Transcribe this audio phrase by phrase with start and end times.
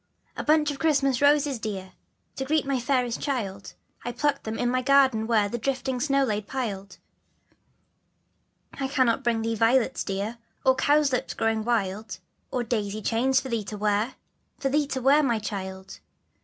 [0.35, 1.93] /I BUNCH of Christmas Roses, dear,
[2.33, 3.73] ^^/jf To S reet m y fairest child,
[4.03, 6.97] I plucked them in my garden where The drifting snow lay piled.
[8.73, 12.17] I cannot bring thee violets dear, Or cowslips growing wild,
[12.49, 14.15] Or daisy chain for thee to wear,
[14.57, 15.99] For thee to wear, my child.